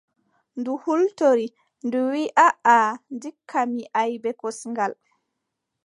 [0.59, 1.47] Ndu hultori.
[1.85, 2.77] Ndu wiʼi: aaʼa
[3.15, 4.91] ndikka mi iʼa bee kosngal.